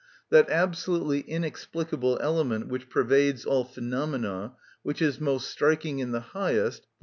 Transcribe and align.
That 0.31 0.49
absolutely 0.49 1.19
inexplicable 1.19 2.17
element 2.23 2.69
which 2.69 2.89
pervades 2.89 3.45
all 3.45 3.63
phenomena, 3.63 4.53
which 4.81 4.99
is 4.99 5.21
most 5.21 5.47
striking 5.47 5.99
in 5.99 6.11
the 6.11 6.21
highest, 6.31 6.81
_e. 6.81 6.85